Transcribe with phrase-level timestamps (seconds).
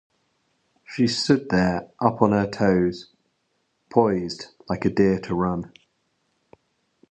[0.83, 3.11] She stood there up on her toes,
[3.91, 5.71] poised like a deer to run.